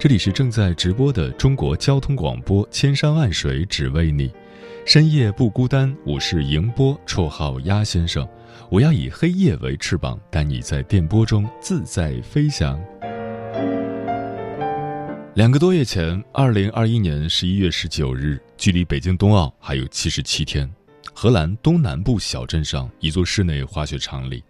[0.00, 4.32] 这里是正在直播的中国交通广播，千山万水只为你，
[4.86, 5.94] 深夜不孤单。
[6.06, 8.26] 我是迎波，绰号鸭先生。
[8.70, 12.82] 我要以黑夜为翅膀，带你在电波中自在飞翔。
[15.34, 20.66] 两个多月前，二零二一年十一月十九日，距离北京冬奥还有七十七天，
[21.12, 24.42] 荷兰东南部小镇上一座室内滑雪场里，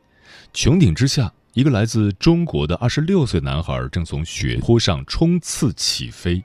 [0.54, 1.32] 穹顶之下。
[1.52, 6.40] 一个来自中国的二十六岁男孩正从雪坡上冲刺起飞，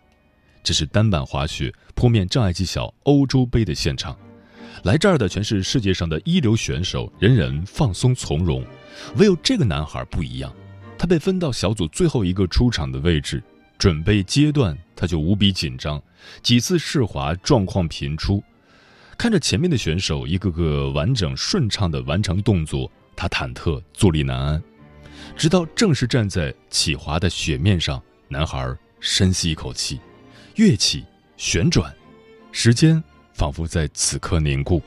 [0.63, 4.17] 这是单板滑雪坡面障碍技巧欧洲杯的现场。
[4.83, 8.65] 来这儿的全是世界上的一流选手，人人放松从容，
[9.17, 10.51] 唯有这个男孩不一样。
[10.97, 13.43] 他被分到小组最后一个出场的位置，
[13.77, 16.01] 准备阶段他就无比紧张，
[16.41, 18.43] 几次试滑状况频出。
[19.19, 24.63] 看着前面的选手一个个完整顺畅地完成动作，他忐忑坐立难安。
[25.35, 29.99] 直到正式站在起滑的雪面上，男孩深吸一口气，
[30.55, 31.03] 跃起，
[31.37, 31.93] 旋转，
[32.51, 34.81] 时间仿佛在此刻凝固，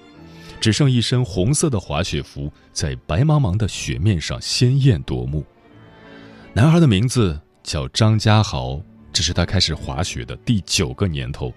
[0.59, 5.45] 只剩一身红色的滑雪服在白茫茫的雪面上鲜艳夺目。
[6.55, 8.81] 男孩的名字叫张家豪，
[9.13, 11.53] 这是他开始滑雪的第九个年头，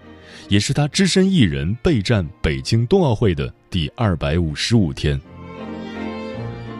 [0.49, 5.19] 也是他只身一人备战北京冬奥会的第二百五十五天。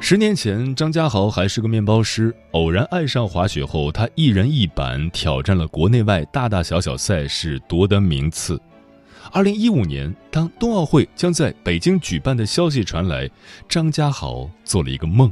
[0.04, 8.60] 十年前，张家豪还是个面包师，偶然爱上滑雪后，他一人一板挑战了国内外大大小小赛事，夺得名次。
[9.32, 13.30] 二零一五年，当冬奥会将在北京举办的消息传来，
[13.70, 15.32] 张家豪做了一个梦，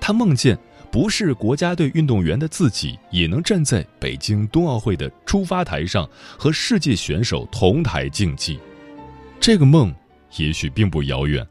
[0.00, 0.58] 他梦见
[0.90, 8.58] 不是国家队运动员的自己，也能站在北京冬奥会的出发台上和世界选手同台竞技。
[9.38, 9.94] 这个梦
[10.36, 11.46] 也许并不遥远。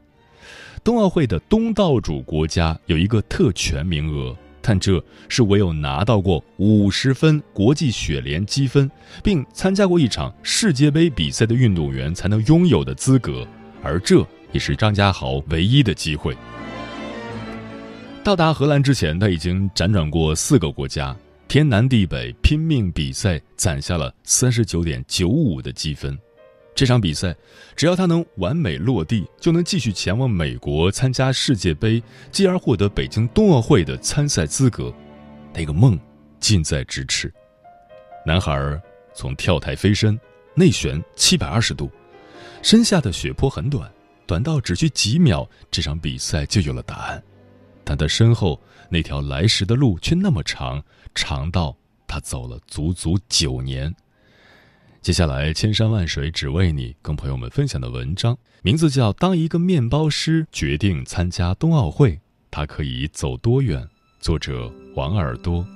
[0.84, 8.90] 冬奥会的东道主国家有一个特权名额，但这是唯有拿到过五十分国际雪联积分，
[9.22, 13.46] 并参加过一场世界杯比赛的运动员才能拥有的资格，
[13.80, 16.36] 而这也是张家豪唯一的机会。
[18.24, 21.16] 到达荷兰之前，他已经辗转过四个国家，
[21.46, 26.18] 天南地北拼命比赛，攒下了三十九点九五的积分。
[26.74, 27.36] 这场比赛，
[27.76, 34.92] 只要他能完美落地，就能继续前往美国参加世界杯，继而获得北京冬奥会的参赛资格。
[35.52, 35.98] 那个梦
[36.40, 37.32] 近在咫尺。
[38.24, 38.80] 男孩
[39.14, 40.18] 从跳台飞身，
[40.54, 41.90] 内旋七百二十度，
[42.62, 43.90] 身下的雪坡很短，
[44.26, 47.22] 短到只需几秒，这场比赛就有了答案。
[47.84, 48.58] 但他身后
[48.88, 50.82] 那条来时的路却那么长，
[51.14, 53.94] 长到他走了足足九年。
[55.02, 62.20] 接下来，千山万水只为你，跟朋友们分享的文章名字叫《当一个面包师决定参加冬奥会，
[62.52, 63.82] 他可以走多远》，
[64.20, 65.66] 作者王耳朵。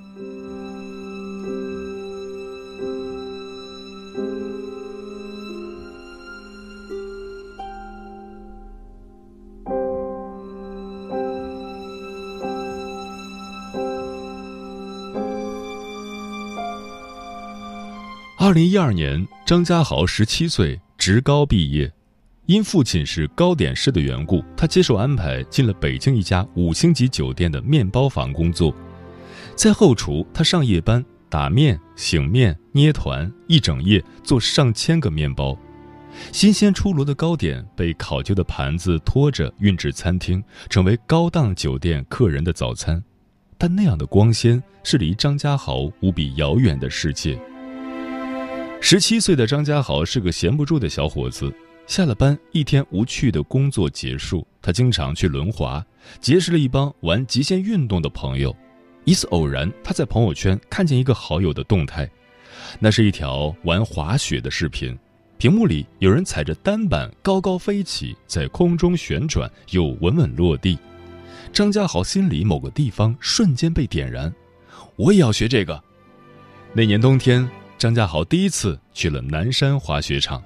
[18.47, 21.91] 二零一二年，张家豪十七岁，职高毕业。
[22.45, 28.73] 因父亲是糕点师的缘故，他接受安排进了北京一家五星级酒店的面包房工作。
[29.53, 35.53] 在后厨，他上夜班打面、醒面、捏团，一整夜做上千个面包。
[36.31, 43.03] 新鲜出炉的糕点被考究的盘子拖着运至餐厅，成为高档酒店客人的早餐。
[43.57, 47.37] 但那样的光鲜，是离张家豪无比遥远的世界。
[48.89, 51.53] 十七岁的张家豪是个闲不住的小伙子，
[51.87, 55.85] 下了班，一天无趣的工作结束，他经常去轮滑，
[56.21, 58.55] 结识了一帮玩极限运动的朋友。
[59.03, 62.09] 一次偶然，他在朋友圈看见一个好友的动态，
[62.79, 64.97] 那是一条玩滑雪的视频，
[65.37, 70.79] 屏幕里有人踩着单板高高飞起，在空中旋转又稳稳落地。
[71.51, 74.33] 张家豪心里某个地方瞬间被点燃，
[74.95, 75.83] 我也要学这个。
[76.71, 77.45] 那年冬天，
[77.77, 80.43] 张家豪第一次去了南山滑雪场，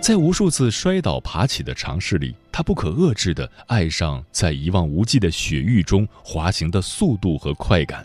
[0.00, 8.04] 在无数次摔倒爬起的尝试里，他不可遏制地爱上在一望无际的雪域中滑行的速度和快感，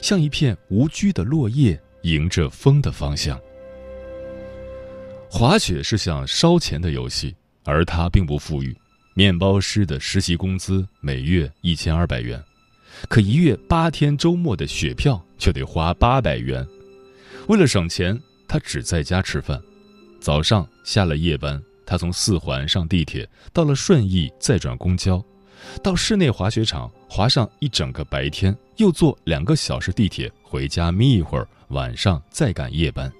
[0.00, 3.38] 像一片无拘的落叶，迎着风的方向。
[5.30, 7.34] 滑雪是项烧钱的游戏，
[7.64, 8.74] 而他并不富裕。
[9.12, 12.42] 面包师的实习工资每月一千二百元，
[13.08, 16.66] 可一月八天周末的雪票却得花八百元。
[17.48, 18.18] 为了省钱，
[18.48, 19.60] 他只在家吃饭。
[20.20, 25.22] 早上下了夜班，他从四环上地铁，到了顺义再转公交，
[25.82, 33.12] 到室内滑雪场滑上一整个白天，又坐两个小时地铁回家眯一会儿，晚上再赶夜班。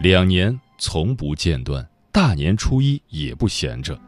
[0.00, 3.98] 两年从不间断，大年初一也不闲着。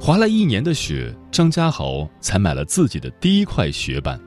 [0.00, 4.20] 滑了一年的雪，张家豪才买了自己的第一块雪板，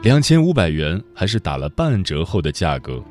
[0.00, 3.02] 两千五百元，还是打了半折后的价格，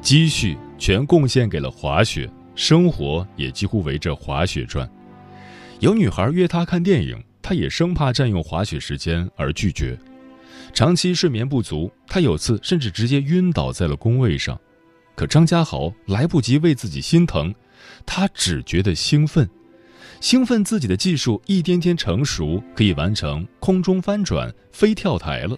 [0.00, 4.88] 积蓄全贡献给了滑雪，生活也几乎围着滑雪转。
[5.80, 9.98] 有女孩约他看电影，他也生怕占用滑雪时间而拒绝。
[10.72, 14.56] 长期睡眠不足，他有次甚至直接晕倒在了工位上，
[15.16, 17.52] 可张家豪来不及为自己心疼，
[18.06, 19.48] 他只觉得兴奋。
[20.20, 25.56] 兴奋自己的技术一天天成熟，可以完成空中翻转、飞跳台了；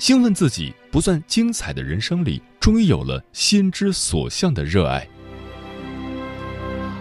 [0.00, 5.06] 兴奋自己不算精彩的人生里，终于有了心之所向的热爱。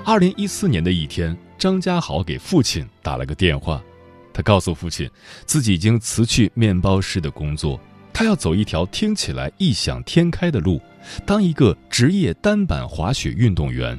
[0.04, 3.82] 二零一四年的一天，张家豪给父亲打了个电话，
[4.34, 5.10] 他告诉父亲，
[5.46, 7.80] 自己已经辞去面包师的工作，
[8.12, 10.82] 他要走一条听起来异想天开的路，
[11.26, 13.98] 当一个职业单板滑雪运动员。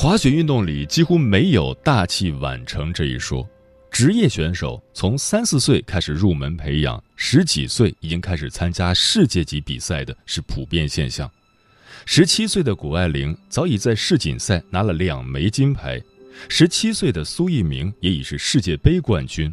[0.00, 3.44] 滑雪运动里几乎没有大器晚成这一说，
[3.90, 11.28] 职业选手从三四岁开始入门培养，十几岁已经开始参加世界级比赛的是普遍现象。
[12.06, 16.00] 十七岁的谷爱凌早已在世锦赛拿了两枚金牌，
[16.48, 19.52] 十七岁的苏翊鸣也已是世界杯冠军。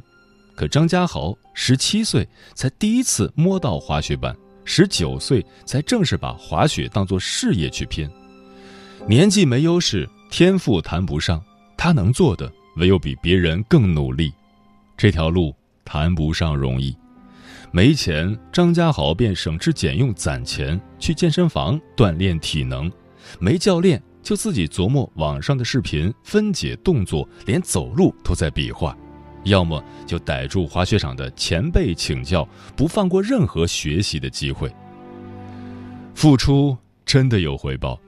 [0.54, 8.08] 可张家豪十七岁才第一次摸到滑雪板，十九岁才正式把滑雪当作事业去拼，
[9.08, 10.08] 年纪没优势。
[10.30, 11.42] 天赋谈不上，
[11.78, 14.34] 他能做的唯有比别人更努力。
[14.98, 15.56] 这条路
[15.86, 16.96] 谈不上容易，
[17.72, 22.90] 没钱，张家豪便省吃俭用攒钱去健身房锻炼体能；
[23.40, 28.94] 没教练，就自己琢磨网上的视频分解动作，连走路都在比划；
[29.46, 34.70] 要么就逮住滑雪场的前辈请教，不放过任何学习的机会。
[36.14, 36.76] 付出
[37.06, 38.00] 真的有回报。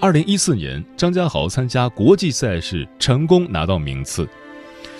[0.00, 4.28] 二零一四年，张家豪参加国际赛事，成功拿到名次。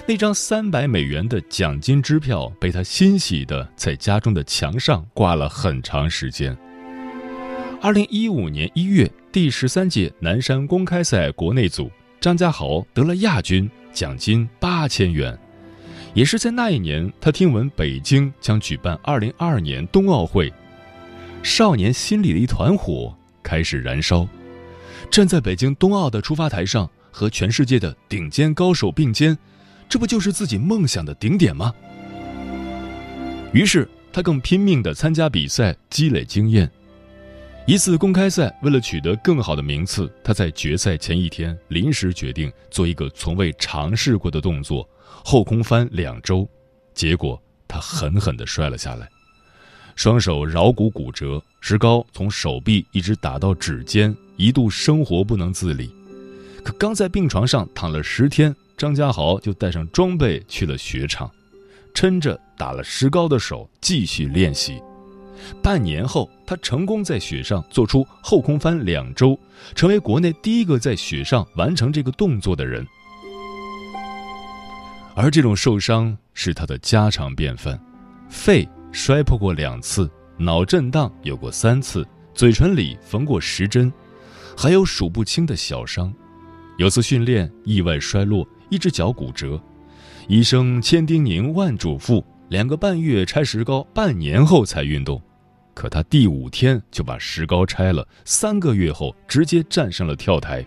[0.09, 6.57] 那张三百美元的奖金支票被他欣喜的在家中的墙上挂了很长时间。
[7.81, 11.89] 二零一五年一月，第十三届南山公开赛国内组，
[12.21, 15.39] 张家豪得了亚军，奖金八千元。
[16.13, 20.53] 也是在那一年，他听闻北京将举办二零二二年冬奥会，
[21.45, 24.27] 少年心里的一团火开始燃烧。
[25.11, 29.37] 站在北京冬奥的出发台上，和全世界的顶尖高手并肩，
[29.89, 31.75] 这不就是自己梦想的顶点吗？
[33.53, 36.71] 于是他更拼命地参加比赛，积累经验。
[37.67, 44.89] 一次公开赛，为了取得更好的名次，他在决赛前一天临时决定做一个从未尝试过的动作——
[45.25, 46.49] 后空翻两周。
[46.95, 49.09] 结果他狠狠地摔了下来。
[49.99, 55.91] 双手桡骨骨折，石膏从手臂一直打到指尖，一度生活不能自理。
[56.63, 61.29] 可刚在病床上躺了十天，张家豪就带上装备去了雪场，
[61.93, 64.81] 撑着打了石膏的手继续练习。
[65.61, 69.37] 半年后，他成功在雪上做出后空翻两周，
[69.75, 72.87] 成为国内第一个在雪上完成这个动作的人。
[75.17, 77.77] 而这种受伤是他的家常便饭，
[78.29, 78.69] 肺。
[78.91, 83.93] 摔破过两次，脑震荡有过三次，嘴唇里缝过十针，
[84.57, 86.13] 还有数不清的小伤。
[86.79, 89.61] 有次训练意外摔落，一只脚骨折，
[90.27, 95.21] 医生千叮咛万嘱咐，两个半月拆石膏，半年后才运动。
[95.75, 100.65] 可他第五天就把石膏拆了，三个月后直接站上了跳台。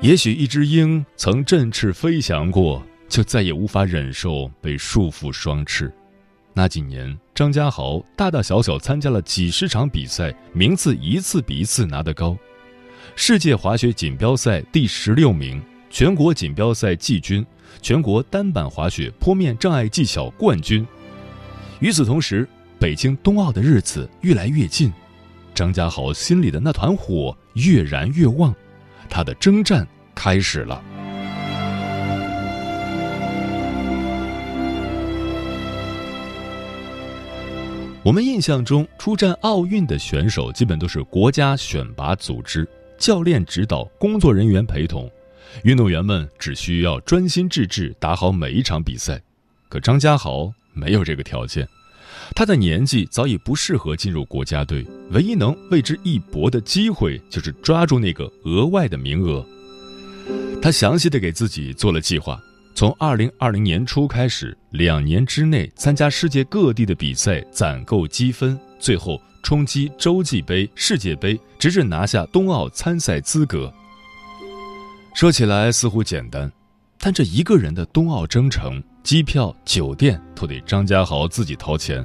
[0.00, 2.82] 也许一只鹰曾振翅飞翔过。
[3.12, 5.92] 就再也无法忍受被束缚双翅。
[6.54, 12.34] 那几年，张家豪大大小小参加了几十场比赛，名次一次比一次拿得高。
[13.14, 17.44] 世界滑雪锦标赛第十六名，全国锦标赛季军，
[17.82, 20.86] 全国单板滑雪坡面障碍技巧冠军。
[21.80, 24.90] 与此同时，北京冬奥的日子越来越近，
[25.54, 28.54] 张家豪心里的那团火越燃越旺，
[29.10, 30.82] 他的征战开始了。
[38.04, 42.68] 我们印象中出战奥运的选手，基本都是国家选拔组织、
[42.98, 45.08] 教练指导、工作人员陪同，
[45.62, 49.22] 运动员们只需要专心致志打好每一场比赛。
[49.68, 51.66] 可张家豪没有这个条件，
[52.34, 59.46] 他的年纪早已不适合进入国家队，唯一能为之一搏的机会就是抓住那个额外的名额。
[60.60, 62.42] 他详细的给自己做了计划。
[62.74, 73.72] 从二零二零年初开始，两年之内参加世界各地的比赛，攒够积分，最后冲击洲际杯、世界杯，直至拿下冬奥参赛资格。
[75.14, 76.50] 说起来似乎简单，
[76.98, 82.04] 但这一个人的冬奥征程，机票、酒店都得张家豪自己掏钱，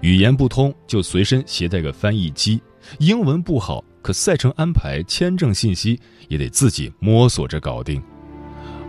[0.00, 2.60] 语言不通就随身携带个翻译机，
[2.98, 8.02] 英文不好，可赛程安排、签证信息也得自己摸索着搞定。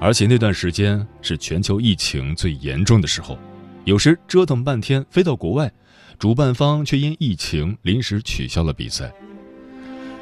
[0.01, 3.37] 而且那段时间是全球疫情最严重的时候，
[3.83, 5.69] 有时折腾半天飞到国外，
[6.17, 9.11] 主办方却因疫情临时取消了比赛。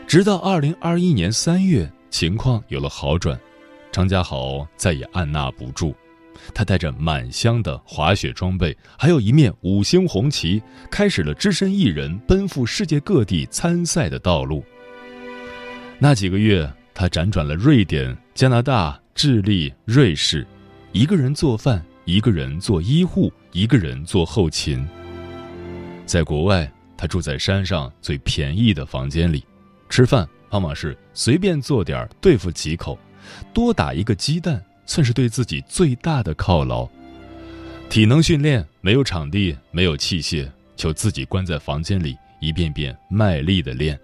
[0.08, 3.40] 直到二零二一年三月，情况有了好转，
[3.92, 5.94] 张家豪再也按捺不住，
[6.56, 14.64] 他带着满箱的滑雪装备，还有一面五星红旗，开始了只身一人奔赴世界各地参赛的道路。
[16.00, 19.00] 那几个月，他辗转了瑞典、加拿大。
[19.14, 20.46] 智利、瑞士，
[20.92, 24.88] 一个人做饭，一个人做医护，一个人做后勤。
[26.06, 29.44] 在国外，他住在山上最便宜的房间里，
[29.90, 32.98] 吃饭往往是随便做点对付几口，
[33.52, 36.88] 多打一个鸡蛋算是对自己最大的犒劳。
[37.90, 44.00] 体能训练没有场地，没有器械，就自己关在房间里一遍遍卖力的练。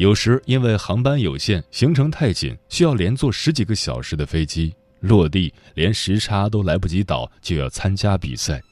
[0.00, 8.62] 有时因为航班有限，行程太紧，需要连坐十几个小时的飞机，落地连时差都来不及倒，就要参加比赛。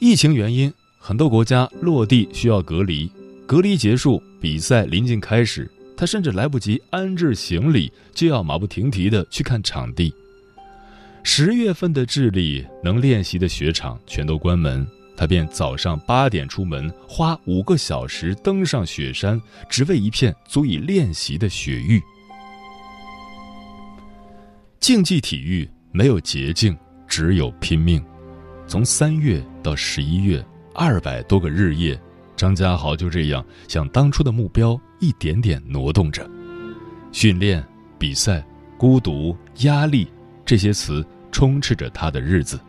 [0.00, 3.08] 疫情原因，很多国家落地需要隔离，
[3.46, 10.12] 隔离结束，比赛临近开始，他甚至来不及安置行李，就要马不停蹄的去看场地。
[11.22, 14.84] 十月份的智利能练习的雪场全都关门。
[15.16, 22.02] 他便早上八点出门，花五个小时登上雪山，只为一片足以练习的雪域。
[24.78, 26.76] 竞技体育没有捷径，
[27.08, 28.04] 只有拼命。
[28.68, 30.44] 从三月到十一月，
[30.74, 31.98] 二百多个日夜，
[32.36, 36.28] 张家豪就这样向当初的目标一点点挪动着。
[37.10, 37.66] 训练、
[37.98, 38.44] 比赛、
[38.76, 40.06] 孤独、压力，
[40.44, 42.60] 这些词充斥着他的日子。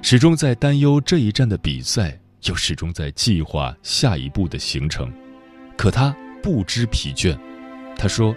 [0.00, 5.12] 始终在担忧这一站的比赛，又始终在计划下一步的行程，
[5.76, 7.36] 可他不知疲倦。
[7.96, 8.34] 他说：“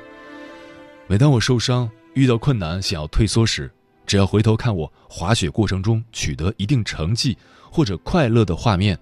[1.08, 3.72] 每当我受伤、遇到困难、想要退缩时，
[4.06, 7.38] 只要回头看我滑雪过程中取得一定成绩
[7.70, 8.98] 或者快乐的画面，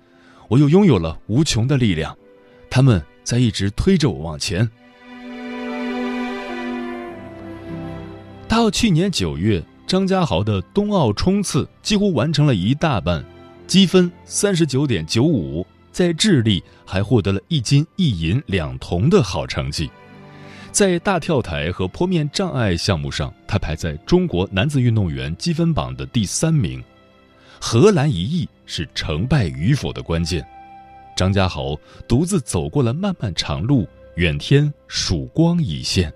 [0.48, 2.16] 我又拥有了无穷的力量。
[2.70, 4.70] 他们在一直推着我往前。”
[8.48, 9.64] 到去年九月。
[9.90, 13.26] 张家豪的冬奥冲刺几乎完成了一大半，
[13.66, 19.90] 积分三十九点九五，在智利还获得了一金一银两铜的好成绩。
[20.72, 26.84] 在大跳台和坡面障碍项目上，他排在中国男子运动员积分榜的第三名。
[27.60, 30.48] 荷兰一役是成败与否的关键。
[31.18, 31.76] 张家豪
[32.08, 36.14] 独自走过了漫漫长路，远天曙光已现。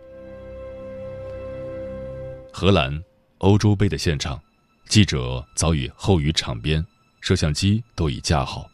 [2.51, 3.03] 荷兰。
[3.43, 4.41] 欧洲杯的现场，
[4.87, 6.83] 记者早已候于场边，
[7.19, 8.69] 摄像机都已架好，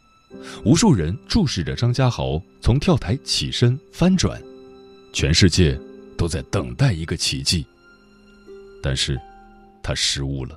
[0.64, 4.40] 无数人注视着张家豪从跳台起身翻转，
[5.12, 5.76] 全世界
[6.16, 7.66] 都在等待一个奇迹。
[8.80, 9.20] 但是，
[9.82, 10.56] 他失误了，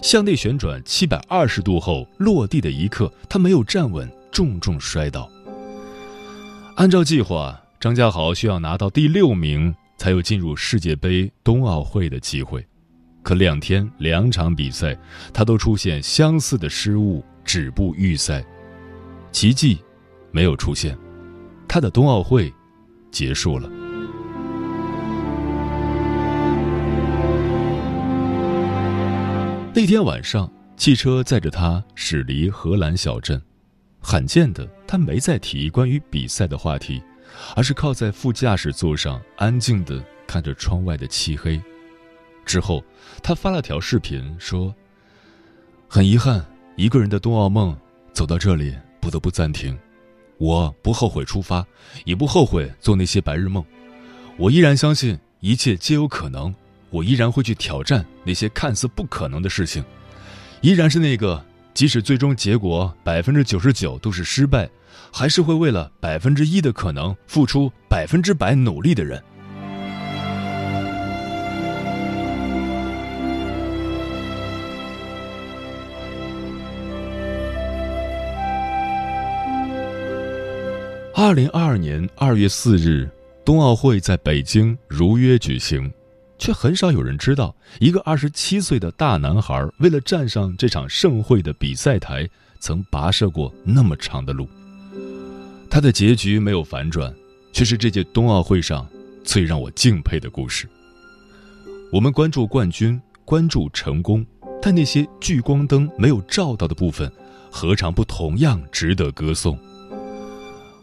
[0.00, 5.30] 向内旋转七百二十度后落地的一刻，他没有站稳，重重摔倒。
[6.76, 12.66] 按照计划，张家豪需要拿到第六名，才有进入世界杯、冬奥会的机会。
[13.24, 14.96] 可两天两场比赛，
[15.32, 18.44] 他都出现相似的失误，止步预赛。
[19.32, 19.78] 奇迹
[20.30, 20.96] 没有出现，
[21.66, 22.52] 他的冬奥会
[23.10, 23.68] 结束了。
[29.74, 33.40] 那天晚上，汽车载着他驶离荷兰小镇，
[34.00, 37.02] 罕见的，他没再提关于比赛的话题，
[37.56, 41.58] 而是靠在副驾驶座上，安静的看着窗外的漆黑。
[42.44, 42.84] 之后，
[43.22, 44.74] 他发了条视频说
[45.88, 46.44] ：“很遗憾，
[46.76, 47.76] 一个人的冬奥梦
[48.12, 49.76] 走到这里，不得不暂停。
[50.38, 51.64] 我不后悔出发，
[52.04, 53.64] 也不后悔做那些白日梦。
[54.36, 56.54] 我依然相信一切皆有可能，
[56.90, 59.84] 我依然会去挑战那些看似不可能的事情。
[60.60, 64.68] 依然是那个，即使最终结果百分之九十九都是失败，
[65.12, 69.22] 还是会为了百分之一的可能付出百分之百努力的人。”
[81.16, 83.08] 二零二二年二月四日，
[83.44, 85.88] 冬奥会在北京如约举行，
[86.38, 92.28] 却很少有人知道，一个二十七岁的大男孩为了站上这场盛会的比赛台，
[92.58, 94.48] 曾跋涉过那么长的路。
[95.70, 97.14] 他的结局没有反转，
[97.52, 98.84] 却是这届冬奥会上
[99.22, 100.68] 最让我敬佩的故事。
[101.92, 104.26] 我们关注冠军，关注成功，
[104.60, 107.08] 但那些聚光灯没有照到的部分，
[107.52, 109.56] 何尝不同样值得歌颂？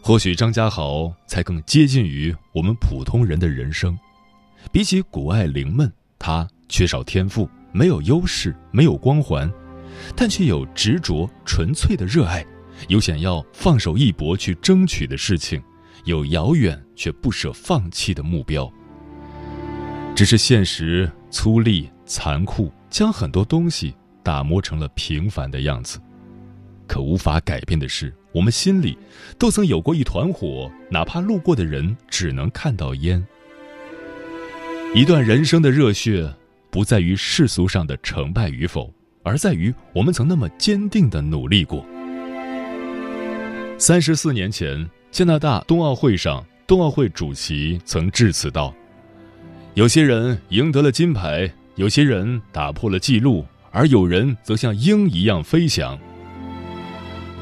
[0.04, 3.96] 或许张家豪才更接近于我们普通人的人生。
[4.72, 9.48] 比起谷爱凌们，他缺少天赋，没有优势，没有光环，
[10.16, 12.44] 但却有执着、纯粹的热爱，
[12.88, 15.62] 有想要放手一搏去争取的事情，
[16.04, 18.68] 有遥远却不舍放弃的目标。
[20.16, 23.94] 只是现实粗粝、残酷，将很多东西
[24.24, 26.00] 打磨成了平凡的样子。
[26.88, 28.96] 可无法改变的是，我们心里
[29.38, 33.24] 都曾有过一团火，哪怕路过的人只能看到烟。
[34.94, 36.30] 一段人生的热血，
[36.70, 41.84] 不在于世俗上的成败与否，而在于我们曾那么坚定的努力过。
[43.78, 48.74] 三十四年前，加拿大冬奥会上，冬奥会主席曾致辞道
[49.74, 55.98] ：“有些人赢得了金牌，有些人打破了纪录，而有人则像鹰一样飞翔。”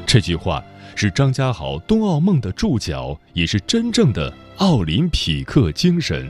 [0.07, 0.63] 这句话
[0.95, 6.29] 是张家豪冬奥梦的注脚，也是真正的奥林匹克精神。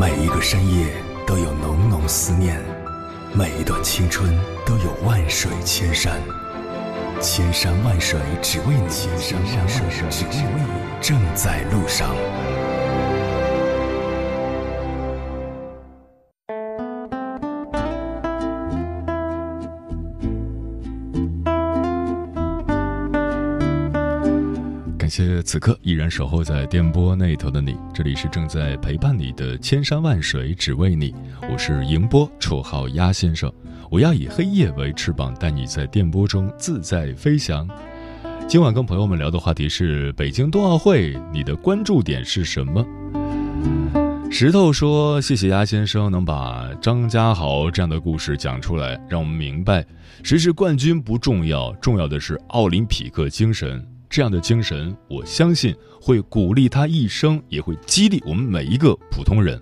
[0.00, 0.86] 每一个深夜
[1.26, 2.62] 都有浓浓思念，
[3.34, 4.32] 每一段青春
[4.64, 6.20] 都有万水千山。
[7.20, 12.14] 千山万水只为你，千山万水只为你，正在路上。
[24.98, 31.14] 感谢此刻依然守候在电波那头的你，这里是正在陪伴你的千山万水只为你，
[31.50, 33.50] 我是迎波，绰号鸭先生。
[33.90, 37.66] 我要以黑夜为翅膀，带你在电波中自在飞翔。
[38.48, 42.82] 今晚跟朋友们聊的话题是北京冬奥会，你的关注点是什么？
[44.30, 49.84] 石头说：“谢谢鸭先生能把张家豪这样的故事讲出来，让我们明白，
[50.22, 53.86] 谁是冠军不重要，重要的是奥林匹克精神。
[54.08, 59.60] 这样的精神，我相信会鼓励他一生，也会激励我们每一个普通人。”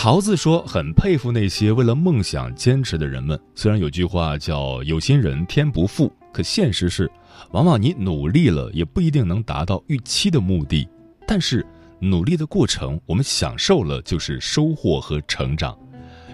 [0.00, 3.36] 桃子说：“很佩服那些为了梦想坚持的人们。
[3.56, 7.10] 虽然有句话叫‘有心人天不负’，可现实是，
[7.50, 10.88] 往往你努力了也不一定能达到预期的目的。
[11.26, 11.66] 但是
[11.98, 15.76] 努力的过程，我们享受了就是收获和成长。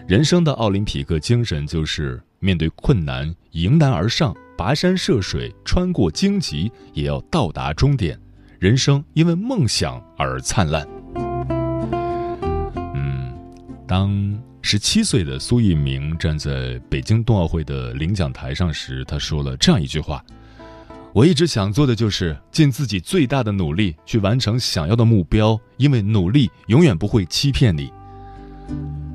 [0.06, 8.20] 人生的奥林匹克精神就是面对困难迎难而上，跋山涉水，穿过荆棘，也要到达终点。
[8.58, 10.86] 人生因为梦想而灿烂。”
[13.94, 14.10] 当
[14.60, 20.20] 十七岁的苏翊鸣站在北京冬奥会的领奖台上时，他说了这样一句话
[21.14, 27.88] ：“我一直想做的就是尽自己最大的努力去完成想要的目标，因为努力永远不会欺骗你。”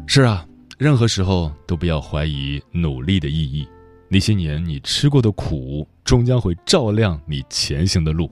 [0.07, 0.45] 是啊，
[0.77, 3.67] 任何时候都不要怀疑努力的意义。
[4.07, 8.31] 那些年你吃过的苦，终将会照亮你前行的路。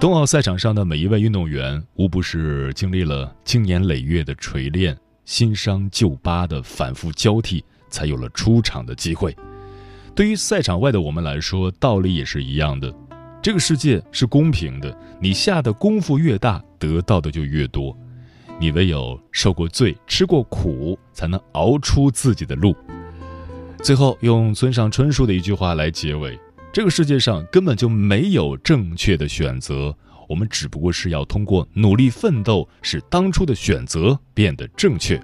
[0.00, 4.96] 冬奥赛场上的每一位运动员，无不是经历了经年累月的锤炼。
[5.24, 9.36] 新伤旧疤的反复交替，才有了出场的机会。
[10.14, 12.92] 对于赛场外的我们来说，道理也是一样的。
[13.42, 17.96] 这个世界是公平的，你下的功夫越大，得到的就越多。
[18.58, 22.76] 你唯有受过罪、吃过苦，才能熬出自己的路。
[23.82, 26.38] 最后，用村上春树的一句话来结尾：
[26.70, 29.96] 这个世界上根本就没有正确的选择，
[30.30, 35.20] 我们只不过是要通过努力奋斗，使当初的选择变得正确。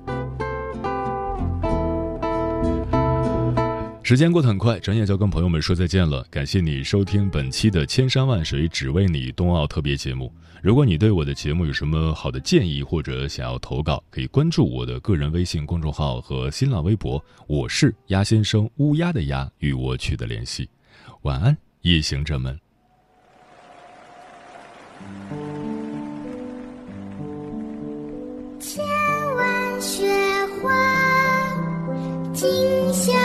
[4.03, 6.27] 时间过得很快，转眼就要跟朋友们说再见了。
[6.29, 10.33] 感谢你收听本期的《千山万水只为你》冬奥特别节目。
[10.61, 20.69] 如果你对我的节目有什么好的建议，或者想要投稿，可以关注我的个人微信公众号和新浪微博，我是鸭先生乌鸦的鸭，与我取得联系。
[21.23, 22.66] 晚安，夜行者们。
[32.47, 33.16] 今宵